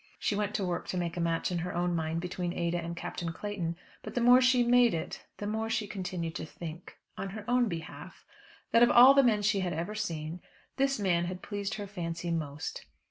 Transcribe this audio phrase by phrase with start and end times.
[0.17, 2.97] She went to work to make a match in her own mind between Ada and
[2.97, 7.29] Captain Clayton; but the more she made it, the more she continued to think on
[7.29, 8.25] her own behalf
[8.71, 10.41] that of all men she had ever seen,
[10.77, 12.83] this man had pleased her fancy most.